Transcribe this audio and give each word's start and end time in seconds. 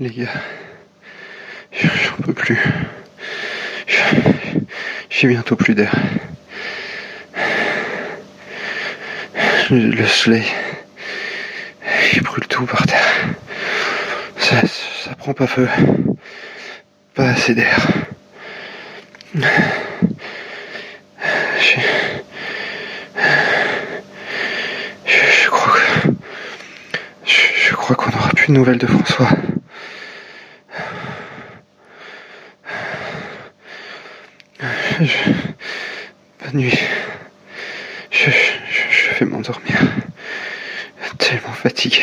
Les 0.00 0.10
gars, 0.10 0.26
j'en 1.72 2.22
peux 2.22 2.32
plus. 2.32 2.56
J'ai 5.10 5.26
bientôt 5.26 5.56
plus 5.56 5.74
d'air. 5.74 5.92
Le 9.70 10.06
soleil, 10.06 10.46
il 12.12 12.22
brûle 12.22 12.46
tout 12.46 12.64
par 12.64 12.86
terre. 12.86 13.26
Ça, 14.38 14.62
prend 15.18 15.34
pas 15.34 15.48
feu. 15.48 15.68
Pas 17.14 17.30
assez 17.30 17.56
d'air. 17.56 17.88
Je, 19.34 19.42
crois 25.50 25.80
crois 27.72 27.96
qu'on 27.96 28.12
n'aura 28.12 28.30
plus 28.30 28.46
de 28.46 28.52
nouvelles 28.52 28.78
de 28.78 28.86
François. 28.86 29.30
Bonne 34.98 36.60
nuit. 36.60 36.78
Je, 38.10 38.30
vais 39.20 39.26
m'endormir. 39.26 39.76
Tellement 41.18 41.52
fatigué. 41.52 42.02